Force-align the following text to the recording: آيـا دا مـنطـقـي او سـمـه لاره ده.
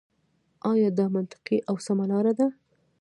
آيـا 0.71 0.89
دا 0.97 1.05
مـنطـقـي 1.13 1.57
او 1.69 1.75
سـمـه 1.85 2.05
لاره 2.11 2.31
ده. 2.39 2.47